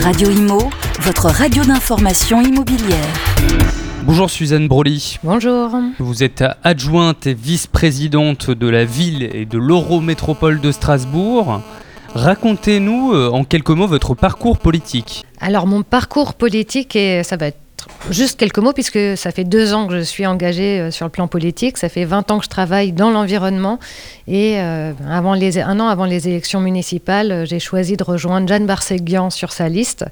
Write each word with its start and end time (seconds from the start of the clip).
Radio 0.00 0.30
Imo, 0.30 0.58
votre 1.00 1.26
radio 1.26 1.64
d'information 1.64 2.42
immobilière. 2.42 3.08
Bonjour 4.02 4.28
Suzanne 4.28 4.68
Broly. 4.68 5.18
Bonjour. 5.24 5.70
Vous 5.98 6.22
êtes 6.22 6.44
adjointe 6.62 7.26
et 7.26 7.32
vice-présidente 7.32 8.50
de 8.50 8.68
la 8.68 8.84
ville 8.84 9.22
et 9.22 9.46
de 9.46 9.56
l'Eurométropole 9.56 10.60
de 10.60 10.70
Strasbourg. 10.70 11.62
Racontez-nous 12.14 13.14
euh, 13.14 13.30
en 13.30 13.44
quelques 13.44 13.70
mots 13.70 13.86
votre 13.86 14.14
parcours 14.14 14.58
politique. 14.58 15.24
Alors 15.40 15.66
mon 15.66 15.82
parcours 15.82 16.34
politique, 16.34 16.94
et 16.94 17.22
ça 17.22 17.38
va 17.38 17.46
être 17.46 17.58
Juste 18.10 18.38
quelques 18.38 18.58
mots, 18.58 18.72
puisque 18.72 19.16
ça 19.16 19.32
fait 19.32 19.42
deux 19.42 19.74
ans 19.74 19.88
que 19.88 19.98
je 19.98 20.02
suis 20.02 20.26
engagée 20.26 20.78
euh, 20.78 20.90
sur 20.92 21.06
le 21.06 21.10
plan 21.10 21.26
politique, 21.26 21.76
ça 21.76 21.88
fait 21.88 22.04
20 22.04 22.30
ans 22.30 22.38
que 22.38 22.44
je 22.44 22.48
travaille 22.48 22.92
dans 22.92 23.10
l'environnement, 23.10 23.80
et 24.28 24.60
euh, 24.60 24.92
avant 25.10 25.34
les, 25.34 25.58
un 25.58 25.80
an 25.80 25.88
avant 25.88 26.04
les 26.04 26.28
élections 26.28 26.60
municipales, 26.60 27.32
euh, 27.32 27.44
j'ai 27.44 27.58
choisi 27.58 27.96
de 27.96 28.04
rejoindre 28.04 28.46
Jeanne 28.46 28.64
Barseguian 28.64 29.30
sur 29.30 29.52
sa 29.52 29.68
liste, 29.68 30.04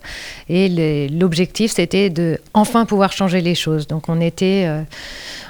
et 0.48 1.08
l'objectif 1.08 1.70
c'était 1.70 2.10
de 2.10 2.40
enfin 2.52 2.84
pouvoir 2.84 3.12
changer 3.12 3.40
les 3.40 3.54
choses. 3.54 3.86
Donc 3.86 4.08
on 4.08 4.20
était 4.20 4.68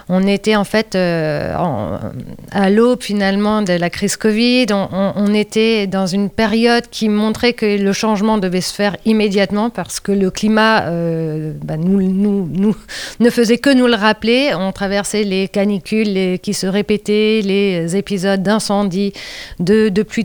on 0.09 0.27
était 0.27 0.55
en 0.55 0.65
fait 0.65 0.97
à 0.97 2.71
l'aube 2.71 3.03
finalement 3.03 3.63
de 3.63 3.73
la 3.73 3.89
crise 3.89 4.17
Covid. 4.17 4.67
On, 4.71 5.33
était 5.35 5.87
dans 5.87 6.07
une 6.07 6.29
période 6.29 6.85
qui 6.91 7.09
montrait 7.09 7.55
que 7.55 7.83
le 7.83 7.93
changement 7.93 8.37
devait 8.37 8.61
se 8.61 8.75
faire 8.75 8.97
immédiatement 9.07 9.71
parce 9.71 10.01
que 10.01 10.13
le 10.13 10.31
climat 10.31 10.83
bah, 11.63 11.77
nous, 11.79 12.03
nous, 12.03 12.34
ne 13.21 13.31
faisait 13.31 13.59
que 13.59 13.71
nous 13.71 13.87
le 13.87 13.95
rappeler. 13.95 14.53
On 14.59 14.73
traversait 14.73 15.25
les 15.25 15.49
canicules 15.49 16.39
qui 16.41 16.55
se 16.55 16.67
répétaient, 16.67 17.41
les 17.45 17.97
épisodes 17.97 18.43
d'incendie, 18.43 19.13
de, 19.61 19.89
de 19.89 20.03
pluie. 20.03 20.25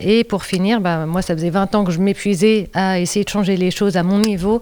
Et 0.00 0.24
pour 0.24 0.44
finir, 0.44 0.80
bah, 0.80 1.06
moi, 1.06 1.22
ça 1.22 1.34
faisait 1.34 1.50
20 1.50 1.74
ans 1.74 1.84
que 1.84 1.92
je 1.92 1.98
m'épuisais 1.98 2.68
à 2.74 3.00
essayer 3.00 3.24
de 3.24 3.30
changer 3.30 3.56
les 3.56 3.70
choses 3.70 3.96
à 3.96 4.02
mon 4.02 4.18
niveau. 4.18 4.60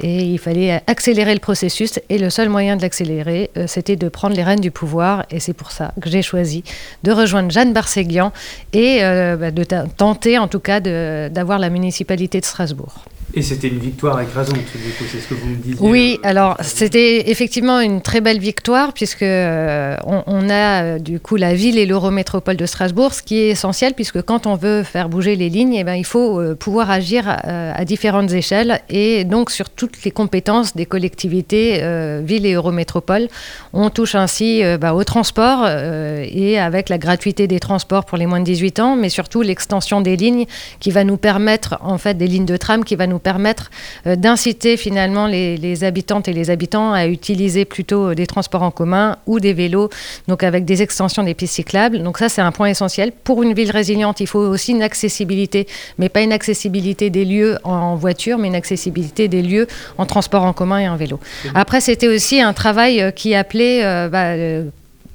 Et 0.00 0.20
il 0.20 0.38
fallait 0.38 0.82
accélérer 0.86 1.34
le 1.34 1.40
processus. 1.40 2.00
Et 2.08 2.18
le 2.18 2.30
seul 2.30 2.48
moyen 2.48 2.76
de 2.76 2.82
l'accélérer, 2.82 3.50
euh, 3.56 3.64
c'était 3.66 3.96
de 3.96 4.08
prendre 4.08 4.34
les 4.34 4.42
rênes 4.42 4.60
du 4.60 4.70
pouvoir 4.70 5.26
et 5.30 5.40
c'est 5.40 5.52
pour 5.52 5.70
ça 5.70 5.92
que 6.00 6.08
j'ai 6.10 6.22
choisi 6.22 6.64
de 7.02 7.12
rejoindre 7.12 7.50
Jeanne 7.50 7.72
Barséguian 7.72 8.32
et 8.72 8.98
euh, 9.02 9.36
bah, 9.36 9.50
de 9.50 9.64
tenter 9.96 10.38
en 10.38 10.48
tout 10.48 10.60
cas 10.60 10.80
d'avoir 10.80 11.58
la 11.58 11.70
municipalité 11.70 12.40
de 12.40 12.44
Strasbourg. 12.44 13.04
Et 13.34 13.42
c'était 13.42 13.68
une 13.68 13.78
victoire 13.78 14.18
écrasante, 14.22 14.56
du 14.56 14.62
coup, 14.62 15.04
c'est 15.06 15.20
ce 15.20 15.28
que 15.28 15.34
vous 15.34 15.48
me 15.48 15.56
disiez. 15.56 15.76
Oui, 15.80 16.18
alors 16.22 16.56
c'était 16.62 17.30
effectivement 17.30 17.78
une 17.78 18.00
très 18.00 18.22
belle 18.22 18.38
victoire, 18.38 18.94
puisque 18.94 19.22
euh, 19.22 19.96
on, 20.06 20.48
a 20.48 20.82
euh, 20.82 20.98
du 20.98 21.20
coup 21.20 21.36
la 21.36 21.52
ville 21.52 21.76
et 21.76 21.84
l'Eurométropole 21.84 22.56
de 22.56 22.64
Strasbourg, 22.64 23.12
ce 23.12 23.22
qui 23.22 23.36
est 23.36 23.48
essentiel, 23.50 23.92
puisque 23.92 24.22
quand 24.22 24.46
on 24.46 24.54
veut 24.54 24.82
faire 24.82 25.10
bouger 25.10 25.36
les 25.36 25.50
lignes, 25.50 25.74
eh 25.74 25.84
ben, 25.84 25.92
il 25.92 26.06
faut 26.06 26.40
euh, 26.40 26.54
pouvoir 26.54 26.90
agir 26.90 27.28
à, 27.28 27.84
différentes 27.84 28.32
échelles, 28.32 28.80
et 28.88 29.24
donc 29.24 29.50
sur 29.50 29.68
toutes 29.68 30.02
les 30.04 30.10
compétences 30.10 30.74
des 30.74 30.86
collectivités, 30.86 31.80
ville 32.22 32.46
et 32.46 32.54
Eurométropole. 32.54 33.28
On 33.72 33.90
touche 33.90 34.14
ainsi 34.14 34.62
bah, 34.80 34.94
au 34.94 35.04
transport, 35.04 35.66
et 35.68 36.58
avec 36.58 36.88
la 36.88 36.98
gratuité 36.98 37.46
des 37.46 37.60
transports 37.60 38.04
pour 38.04 38.18
les 38.18 38.26
moins 38.26 38.40
de 38.40 38.44
18 38.44 38.80
ans, 38.80 38.96
mais 38.96 39.08
surtout 39.08 39.42
l'extension 39.42 40.00
des 40.00 40.16
lignes 40.16 40.46
qui 40.80 40.90
va 40.90 41.04
nous 41.04 41.16
permettre, 41.16 41.78
en 41.82 41.98
fait, 41.98 42.14
des 42.14 42.26
lignes 42.26 42.46
de 42.46 42.56
tram 42.56 42.84
qui 42.84 42.96
va 42.96 43.06
nous 43.06 43.17
permettre 43.18 43.70
euh, 44.06 44.16
d'inciter 44.16 44.76
finalement 44.76 45.26
les, 45.26 45.84
habitantes 45.84 46.28
et 46.28 46.32
les 46.32 46.50
habitants 46.50 46.92
à 46.92 47.06
utiliser 47.06 47.64
plutôt 47.64 48.10
euh, 48.10 48.14
des 48.14 48.26
transports 48.26 48.62
en 48.62 48.70
commun 48.70 49.16
ou 49.26 49.40
des 49.40 49.52
vélos, 49.52 49.90
donc 50.26 50.42
avec 50.42 50.64
des 50.64 50.82
extensions 50.82 51.22
des 51.22 51.34
pistes 51.34 51.54
cyclables. 51.54 52.02
Donc 52.02 52.18
ça, 52.18 52.28
c'est 52.28 52.40
un 52.40 52.52
point 52.52 52.68
essentiel. 52.68 53.12
Pour 53.24 53.42
une 53.42 53.54
ville 53.54 53.70
résiliente, 53.70 54.20
il 54.20 54.26
faut 54.26 54.40
aussi 54.40 54.72
une 54.72 54.82
accessibilité, 54.82 55.66
mais 55.98 56.08
pas 56.08 56.22
une 56.22 56.32
accessibilité 56.32 57.10
des 57.10 57.24
lieux 57.24 57.58
en 57.64 57.96
voiture, 57.96 58.38
mais 58.38 58.48
une 58.48 58.54
accessibilité 58.54 59.28
des 59.28 59.42
lieux 59.42 59.66
en 59.98 60.06
transport 60.06 60.44
en 60.44 60.52
commun 60.52 60.78
et 60.78 60.88
en 60.88 60.96
vélo. 60.96 61.20
Après, 61.54 61.80
c'était 61.80 62.08
aussi 62.08 62.40
un 62.40 62.52
travail 62.52 63.00
euh, 63.00 63.10
qui 63.10 63.34
appelait... 63.34 64.08
Bah, 64.08 64.34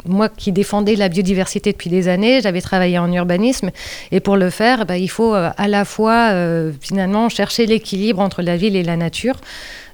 moi 0.05 0.29
qui 0.29 0.51
défendais 0.51 0.95
la 0.95 1.09
biodiversité 1.09 1.71
depuis 1.71 1.89
des 1.89 2.07
années, 2.07 2.41
j'avais 2.41 2.61
travaillé 2.61 2.97
en 2.97 3.11
urbanisme 3.11 3.71
et 4.11 4.19
pour 4.19 4.37
le 4.37 4.49
faire, 4.49 4.85
bah, 4.85 4.97
il 4.97 5.09
faut 5.09 5.33
euh, 5.33 5.49
à 5.57 5.67
la 5.67 5.85
fois 5.85 6.31
euh, 6.31 6.71
finalement 6.81 7.29
chercher 7.29 7.65
l'équilibre 7.65 8.19
entre 8.19 8.41
la 8.41 8.57
ville 8.57 8.75
et 8.75 8.83
la 8.83 8.97
nature. 8.97 9.35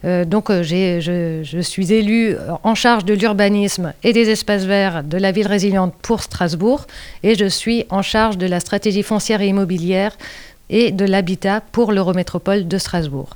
Euh, 0.05 0.23
donc 0.23 0.49
je, 0.49 1.41
je, 1.43 1.59
suis 1.59 1.91
élue 1.91 2.37
en 2.63 2.73
charge 2.73 3.03
de 3.03 3.13
l'urbanisme 3.13 3.93
et 4.03 4.13
des 4.13 4.29
espaces 4.29 4.63
verts 4.63 5.03
de 5.03 5.17
la 5.17 5.33
ville 5.33 5.47
résiliente 5.47 5.93
pour 6.01 6.23
Strasbourg 6.23 6.87
et 7.21 7.35
je 7.35 7.45
suis 7.45 7.85
en 7.89 8.01
charge 8.01 8.37
de 8.37 8.45
la 8.45 8.61
stratégie 8.61 9.03
foncière 9.03 9.41
et 9.41 9.47
immobilière 9.47 10.17
et 10.69 10.91
de 10.91 11.03
l'habitat 11.03 11.61
pour 11.73 11.91
l'Eurométropole 11.91 12.67
de 12.67 12.77
Strasbourg. 12.77 13.31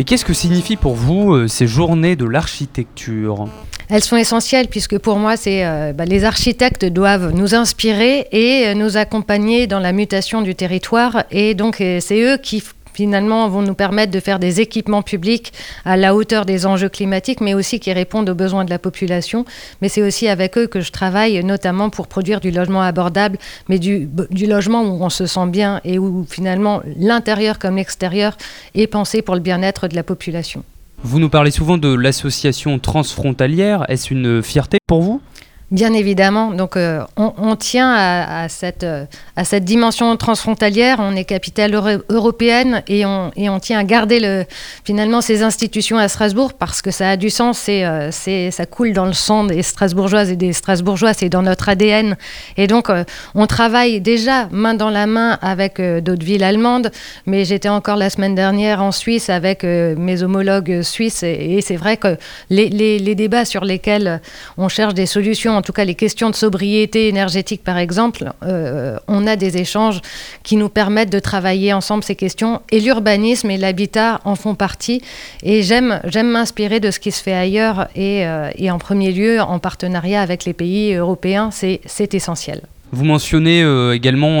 Et 0.00 0.04
qu'est-ce 0.04 0.24
que 0.24 0.32
signifient 0.32 0.76
pour 0.76 0.94
vous 0.94 1.46
ces 1.46 1.68
journées 1.68 2.16
de 2.16 2.24
l'architecture? 2.24 3.48
Elles 3.90 4.04
sont 4.04 4.16
essentielles 4.16 4.68
puisque 4.68 4.98
pour 4.98 5.18
moi, 5.18 5.34
euh, 5.46 5.92
bah, 5.92 6.04
les 6.04 6.24
architectes 6.24 6.84
doivent 6.84 7.32
nous 7.34 7.54
inspirer 7.54 8.28
et 8.30 8.68
euh, 8.68 8.74
nous 8.74 8.96
accompagner 8.96 9.66
dans 9.66 9.80
la 9.80 9.92
mutation 9.92 10.42
du 10.42 10.54
territoire. 10.54 11.24
Et 11.30 11.54
donc, 11.54 11.80
euh, 11.80 11.98
c'est 12.00 12.20
eux 12.22 12.36
qui 12.36 12.62
finalement 12.92 13.48
vont 13.48 13.62
nous 13.62 13.74
permettre 13.74 14.12
de 14.12 14.20
faire 14.20 14.38
des 14.38 14.60
équipements 14.60 15.02
publics 15.02 15.52
à 15.84 15.96
la 15.96 16.14
hauteur 16.14 16.44
des 16.44 16.66
enjeux 16.66 16.88
climatiques, 16.88 17.40
mais 17.40 17.54
aussi 17.54 17.80
qui 17.80 17.92
répondent 17.92 18.28
aux 18.28 18.34
besoins 18.34 18.64
de 18.64 18.70
la 18.70 18.78
population. 18.78 19.44
Mais 19.80 19.88
c'est 19.88 20.02
aussi 20.02 20.28
avec 20.28 20.56
eux 20.58 20.66
que 20.66 20.80
je 20.80 20.92
travaille, 20.92 21.42
notamment 21.42 21.88
pour 21.90 22.08
produire 22.08 22.40
du 22.40 22.50
logement 22.50 22.82
abordable, 22.82 23.38
mais 23.68 23.78
du 23.78 24.08
logement 24.46 24.82
où 24.82 25.02
on 25.02 25.08
se 25.10 25.26
sent 25.26 25.46
bien 25.46 25.80
et 25.84 25.98
où 25.98 26.26
finalement 26.28 26.82
l'intérieur 26.98 27.58
comme 27.58 27.76
l'extérieur 27.76 28.36
est 28.74 28.88
pensé 28.88 29.22
pour 29.22 29.34
le 29.34 29.40
bien-être 29.40 29.88
de 29.88 29.96
la 29.96 30.02
population. 30.02 30.64
Vous 31.02 31.18
nous 31.18 31.30
parlez 31.30 31.50
souvent 31.50 31.78
de 31.78 31.92
l'association 31.92 32.78
transfrontalière. 32.78 33.86
Est-ce 33.88 34.12
une 34.12 34.42
fierté 34.42 34.78
pour 34.86 35.00
vous? 35.00 35.22
Bien 35.70 35.92
évidemment. 35.92 36.50
Donc, 36.50 36.76
euh, 36.76 37.04
on, 37.16 37.54
tient 37.54 37.92
à, 37.92 38.48
cette, 38.48 38.82
euh, 38.82 39.04
à 39.36 39.44
cette 39.44 39.64
dimension 39.64 40.16
transfrontalière. 40.16 40.96
On 40.98 41.14
est 41.14 41.22
capitale 41.22 41.72
européenne 42.08 42.82
et 42.88 43.06
on, 43.06 43.30
et 43.36 43.48
on 43.48 43.60
tient 43.60 43.78
à 43.78 43.84
garder 43.84 44.18
le, 44.18 44.46
finalement 44.84 45.20
ces 45.20 45.44
institutions 45.44 45.96
à 45.96 46.08
Strasbourg 46.08 46.54
parce 46.54 46.82
que 46.82 46.90
ça 46.90 47.10
a 47.10 47.16
du 47.16 47.30
sens. 47.30 47.56
C'est, 47.58 47.84
euh, 47.84 48.10
ça 48.10 48.66
coule 48.66 48.92
dans 48.92 49.06
le 49.06 49.12
sang 49.12 49.44
des 49.44 49.62
Strasbourgeoises 49.62 50.32
et 50.32 50.36
des 50.36 50.52
Strasbourgeois. 50.52 51.14
C'est 51.14 51.28
dans 51.28 51.42
notre 51.42 51.68
ADN. 51.68 52.16
Et 52.56 52.66
donc, 52.66 52.88
on 53.36 53.46
travaille 53.46 54.00
déjà 54.00 54.48
main 54.50 54.74
dans 54.74 54.90
la 54.90 55.06
main 55.06 55.38
avec 55.40 55.80
d'autres 55.80 56.24
villes 56.24 56.42
allemandes. 56.42 56.90
Mais 57.26 57.44
j'étais 57.44 57.68
encore 57.68 57.96
la 57.96 58.10
semaine 58.10 58.34
dernière 58.34 58.82
en 58.82 58.90
Suisse 58.90 59.30
avec 59.30 59.62
mes 59.62 60.24
homologues 60.24 60.82
suisses. 60.82 61.22
Et, 61.22 61.60
c'est 61.60 61.76
vrai 61.76 61.96
que 61.96 62.16
les, 62.48 62.68
les 62.68 63.14
débats 63.14 63.44
sur 63.44 63.64
lesquels 63.64 64.20
on 64.58 64.68
cherche 64.68 64.94
des 64.94 65.06
solutions 65.06 65.59
en 65.60 65.62
tout 65.62 65.74
cas 65.74 65.84
les 65.84 65.94
questions 65.94 66.30
de 66.30 66.34
sobriété 66.34 67.08
énergétique 67.08 67.62
par 67.62 67.76
exemple, 67.76 68.32
euh, 68.42 68.96
on 69.08 69.26
a 69.26 69.36
des 69.36 69.58
échanges 69.58 70.00
qui 70.42 70.56
nous 70.56 70.70
permettent 70.70 71.12
de 71.12 71.18
travailler 71.18 71.74
ensemble 71.74 72.02
ces 72.02 72.16
questions 72.16 72.62
et 72.72 72.80
l'urbanisme 72.80 73.50
et 73.50 73.58
l'habitat 73.58 74.20
en 74.24 74.36
font 74.36 74.54
partie. 74.54 75.02
Et 75.42 75.62
j'aime, 75.62 76.00
m'inspirer 76.24 76.80
de 76.80 76.90
ce 76.90 76.98
qui 76.98 77.12
se 77.12 77.22
fait 77.22 77.34
ailleurs 77.34 77.88
et, 77.94 78.26
euh, 78.26 78.50
et 78.56 78.70
en 78.70 78.78
premier 78.78 79.12
lieu 79.12 79.38
en 79.40 79.58
partenariat 79.58 80.22
avec 80.22 80.46
les 80.46 80.54
pays 80.54 80.94
européens, 80.94 81.50
c'est, 81.50 81.82
c'est 81.84 82.14
essentiel. 82.14 82.62
Vous 82.92 83.04
mentionnez 83.04 83.62
euh, 83.62 83.92
également, 83.92 84.38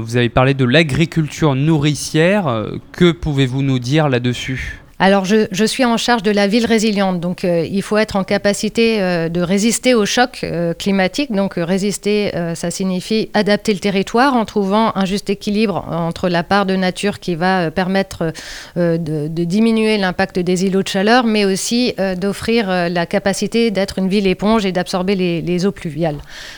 vous 0.00 0.16
avez 0.18 0.28
parlé 0.28 0.52
de 0.52 0.66
l'agriculture 0.66 1.54
nourricière. 1.54 2.66
que 2.92 3.10
pouvez-vous 3.10 3.62
nous 3.62 3.78
dire 3.78 4.10
là-dessus? 4.10 4.82
Alors, 5.00 5.24
je, 5.24 5.64
suis 5.64 5.84
en 5.84 5.96
charge 5.96 6.24
de 6.24 6.32
la 6.32 6.48
ville 6.48 6.66
résiliente, 6.66 7.20
donc 7.20 7.44
euh, 7.44 7.64
il 7.70 7.82
faut 7.82 7.96
être 7.98 8.16
en 8.16 8.24
capacité 8.24 9.00
euh, 9.00 9.28
de 9.28 9.40
résister 9.40 9.94
aux 9.94 10.06
chocs 10.06 10.40
euh, 10.42 10.74
climatiques. 10.74 11.30
Donc, 11.30 11.54
résister, 11.56 12.32
ça 12.54 12.70
signifie 12.70 13.30
adapter 13.34 13.72
le 13.72 13.78
territoire 13.78 14.34
en 14.34 14.44
trouvant 14.44 14.92
un 14.96 15.04
juste 15.04 15.30
équilibre 15.30 15.84
entre 15.88 16.28
la 16.28 16.42
part 16.42 16.66
de 16.66 16.74
nature 16.74 17.20
qui 17.20 17.34
va 17.34 17.70
permettre 17.70 18.32
de, 18.76 19.28
diminuer 19.28 19.98
l'impact 19.98 20.38
des 20.38 20.64
îlots 20.64 20.82
de 20.82 20.88
chaleur, 20.88 21.24
mais 21.24 21.44
aussi 21.44 21.94
d'offrir 22.16 22.68
la 22.68 23.06
capacité 23.06 23.70
d'être 23.70 23.98
une 23.98 24.08
ville 24.08 24.26
éponge 24.26 24.66
et 24.66 24.72
d'absorber 24.72 25.14
les, 25.14 25.66
eaux 25.66 25.72
pluviales. 25.72 26.16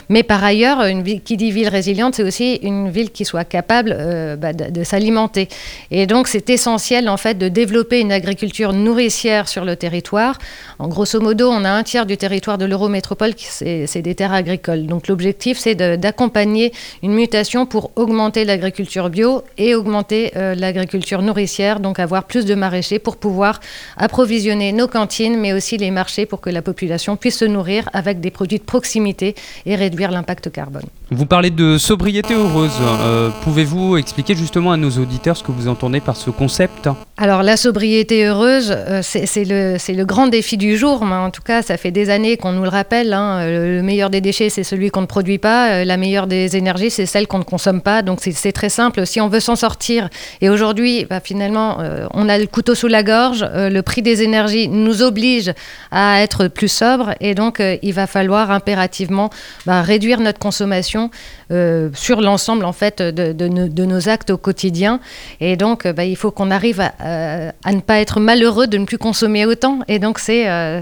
Mais 0.08 0.22
par 0.22 0.42
ailleurs, 0.42 0.84
qui 1.24 1.36
dit 1.36 1.50
ville 1.50 1.68
résiliente, 1.68 2.14
c'est 2.14 2.22
aussi 2.22 2.54
une 2.62 2.90
ville 2.90 3.10
qui 3.10 3.24
soit 3.24 3.44
capable 3.44 3.90
bah, 4.38 4.52
de, 4.52 4.70
de 4.70 4.84
s'alimenter. 4.84 5.48
Et 5.90 6.06
donc, 6.06 6.28
c'est 6.28 6.48
essentiel 6.50 7.08
en 7.08 7.16
fait 7.16 7.36
de 7.36 7.48
développer 7.48 8.00
une 8.00 8.12
agriculture 8.12 8.29
l'agriculture 8.30 8.72
nourricière 8.72 9.48
sur 9.48 9.64
le 9.64 9.74
territoire. 9.74 10.38
En 10.78 10.86
grosso 10.86 11.20
modo, 11.20 11.48
on 11.50 11.64
a 11.64 11.70
un 11.70 11.82
tiers 11.82 12.06
du 12.06 12.16
territoire 12.16 12.58
de 12.58 12.64
l'Eurométropole 12.64 13.34
qui 13.34 13.46
c'est 13.50 14.02
des 14.02 14.14
terres 14.14 14.32
agricoles. 14.32 14.86
Donc 14.86 15.08
l'objectif, 15.08 15.58
c'est 15.58 15.74
d'accompagner 15.74 16.72
une 17.02 17.12
mutation 17.12 17.66
pour 17.66 17.90
augmenter 17.96 18.44
l'agriculture 18.44 19.10
bio 19.10 19.42
et 19.58 19.74
augmenter 19.74 20.30
euh, 20.36 20.54
l'agriculture 20.54 21.22
nourricière, 21.22 21.80
donc 21.80 21.98
avoir 21.98 22.22
plus 22.24 22.44
de 22.44 22.54
maraîchers 22.54 23.00
pour 23.00 23.16
pouvoir 23.16 23.58
approvisionner 23.96 24.70
nos 24.72 24.86
cantines, 24.86 25.36
mais 25.36 25.52
aussi 25.52 25.76
les 25.76 25.90
marchés 25.90 26.24
pour 26.24 26.40
que 26.40 26.50
la 26.50 26.62
population 26.62 27.16
puisse 27.16 27.38
se 27.38 27.44
nourrir 27.44 27.88
avec 27.92 28.20
des 28.20 28.30
produits 28.30 28.58
de 28.58 28.64
proximité 28.64 29.34
et 29.66 29.74
réduire 29.74 30.12
l'impact 30.12 30.52
carbone. 30.52 30.86
Vous 31.10 31.26
parlez 31.26 31.50
de 31.50 31.78
sobriété 31.78 32.34
heureuse. 32.34 32.78
Euh, 32.80 33.30
pouvez-vous 33.42 33.96
expliquer 33.96 34.36
justement 34.36 34.70
à 34.70 34.76
nos 34.76 34.90
auditeurs 34.90 35.36
ce 35.36 35.42
que 35.42 35.50
vous 35.50 35.66
entendez 35.66 36.00
par 36.00 36.16
ce 36.16 36.30
concept? 36.30 36.88
Alors 37.16 37.42
la 37.42 37.56
sobriété 37.56 38.19
heureuse, 38.24 38.74
euh, 38.76 39.00
c'est 39.02 39.44
le, 39.44 40.04
grand 40.04 40.26
défi 40.26 40.56
du 40.56 40.76
jour, 40.76 41.04
mais 41.04 41.14
en 41.14 41.30
tout 41.30 41.42
cas 41.42 41.62
ça 41.62 41.76
fait 41.76 41.90
des 41.90 42.10
années 42.10 42.36
qu'on 42.36 42.52
nous 42.52 42.62
le 42.62 42.68
rappelle. 42.68 43.12
Hein. 43.12 43.46
Le, 43.46 43.82
meilleur 43.82 44.10
des 44.10 44.20
déchets, 44.20 44.50
c'est 44.50 44.64
celui 44.64 44.90
qu'on 44.90 45.02
ne 45.02 45.06
produit 45.06 45.38
pas. 45.38 45.70
Euh, 45.70 45.84
la 45.84 45.96
meilleure 45.96 46.26
des 46.26 46.56
énergies, 46.56 46.90
c'est 46.90 47.06
celle 47.06 47.26
qu'on 47.26 47.38
ne 47.38 47.44
consomme 47.44 47.80
pas. 47.80 48.02
Donc 48.02 48.20
c'est 48.20 48.52
très 48.52 48.68
simple. 48.68 49.06
Si 49.06 49.20
on 49.20 49.28
veut 49.28 49.40
s'en 49.40 49.56
sortir, 49.56 50.08
et 50.40 50.48
aujourd'hui 50.48 51.06
bah, 51.08 51.20
finalement 51.20 51.78
on 52.14 52.28
a 52.28 52.38
le 52.38 52.46
couteau 52.46 52.74
sous 52.74 52.88
la 52.88 53.02
gorge, 53.02 53.44
le 53.54 53.80
prix 53.80 54.02
des 54.02 54.22
énergies 54.22 54.68
nous 54.68 55.02
oblige 55.02 55.52
à 55.90 56.22
être 56.22 56.48
plus 56.48 56.68
sobre, 56.68 57.14
et 57.20 57.34
donc 57.34 57.62
il 57.82 57.92
va 57.92 58.06
falloir 58.06 58.50
impérativement 58.50 59.30
bah, 59.66 59.82
réduire 59.82 60.20
notre 60.20 60.38
consommation 60.38 61.10
euh, 61.52 61.90
sur 61.94 62.20
l'ensemble 62.20 62.64
en 62.64 62.72
fait 62.72 63.02
de, 63.02 63.84
nos 63.84 64.08
actes 64.08 64.30
au 64.30 64.36
quotidien. 64.36 65.00
Et 65.40 65.56
donc, 65.56 65.86
bah, 65.86 66.04
il 66.04 66.16
faut 66.16 66.30
qu'on 66.30 66.50
arrive 66.50 66.80
à, 66.80 67.72
ne 67.72 67.80
pas 67.80 67.98
être 67.98 68.09
malheureux 68.18 68.66
de 68.66 68.78
ne 68.78 68.84
plus 68.84 68.98
consommer 68.98 69.46
autant. 69.46 69.80
Et 69.86 69.98
donc, 69.98 70.18
c'est 70.18 70.48
euh, 70.50 70.80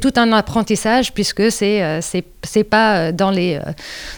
tout 0.00 0.12
un 0.16 0.32
apprentissage 0.32 1.12
puisque 1.12 1.50
c'est 1.50 1.82
euh, 1.82 2.00
c'est 2.44 2.64
pas 2.64 3.12
dans 3.12 3.30
les 3.30 3.58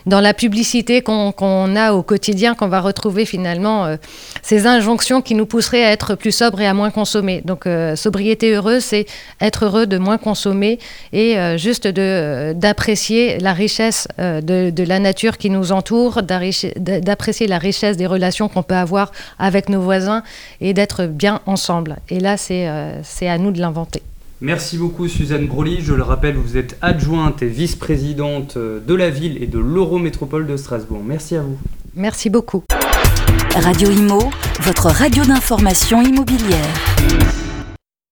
dans 0.06 0.20
la 0.20 0.34
publicité 0.34 1.02
qu'on 1.02 1.76
a 1.76 1.93
au 1.93 2.02
quotidien 2.02 2.55
qu'on 2.55 2.69
va 2.69 2.81
retrouver 2.81 3.25
finalement 3.25 3.96
ces 4.43 4.67
injonctions 4.67 5.23
qui 5.23 5.34
nous 5.34 5.46
pousseraient 5.46 5.84
à 5.84 5.93
être 5.93 6.14
plus 6.14 6.32
sobre 6.32 6.61
et 6.61 6.67
à 6.67 6.75
moins 6.75 6.90
consommer. 6.90 7.43
Donc, 7.44 7.69
sobriété 7.94 8.55
heureuse, 8.55 8.84
c'est 8.84 9.06
être 9.40 9.64
heureux 9.64 9.87
de 9.87 9.99
moins 9.99 10.19
consommer 10.19 10.78
et 11.12 11.37
juste 11.56 11.87
d'apprécier 11.87 13.38
la 13.38 13.52
richesse 13.52 14.08
de, 14.19 14.70
de 14.70 14.82
la 14.84 14.99
nature 14.99 15.38
qui 15.38 15.50
nous 15.50 15.73
entoure, 15.73 16.23
d'apprécier 16.23 17.46
la 17.46 17.58
richesse 17.58 17.96
des 17.96 18.06
relations 18.06 18.49
qu'on 18.49 18.62
peut 18.62 18.75
avoir 18.75 19.12
avec 19.38 19.69
nos 19.69 19.81
voisins 19.81 20.23
et 20.61 20.75
d'être 20.75 21.06
bien 21.06 21.40
ensemble. 21.46 21.96
Et 22.08 22.20
là, 22.20 22.37
c'est 22.37 22.69
euh, 22.69 23.00
à 23.23 23.38
nous 23.38 23.50
de 23.50 23.61
l'inventer. 23.61 24.02
Merci 24.40 24.76
beaucoup 24.76 25.08
Suzanne 25.08 25.46
Broly. 25.46 25.80
Je 25.80 25.94
le 25.94 26.02
rappelle, 26.02 26.36
vous 26.36 26.56
êtes 26.56 26.76
adjointe 26.82 27.42
et 27.42 27.48
vice-présidente 27.48 28.58
de 28.58 28.94
la 28.94 29.08
ville 29.08 29.42
et 29.42 29.46
de 29.46 29.58
l'Eurométropole 29.58 30.46
de 30.46 30.56
Strasbourg. 30.56 31.02
Merci 31.04 31.36
à 31.36 31.42
vous. 31.42 31.56
Merci 31.94 32.28
beaucoup. 32.28 32.62
Radio 33.54 33.90
Imo, 33.90 34.30
votre 34.60 34.88
radio 34.88 35.24
d'information 35.24 36.02
immobilière. 36.02 37.45